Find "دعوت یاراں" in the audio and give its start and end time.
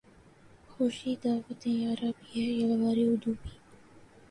1.23-2.11